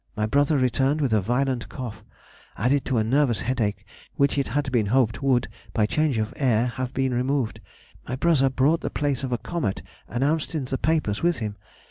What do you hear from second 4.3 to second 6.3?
it had been hoped would, by change